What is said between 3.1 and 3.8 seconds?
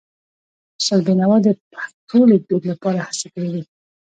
کړې دي.